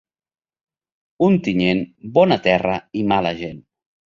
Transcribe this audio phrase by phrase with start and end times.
[1.27, 1.83] Ontinyent,
[2.17, 3.63] bona terra i mala gent.